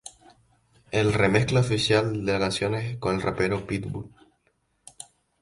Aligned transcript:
El 0.89 1.13
remezcla 1.13 1.59
oficial 1.59 2.25
de 2.25 2.33
la 2.33 2.39
canción 2.39 2.73
es 2.73 2.97
con 2.97 3.13
el 3.17 3.21
rapero 3.21 3.67
Pitbull. 3.67 4.09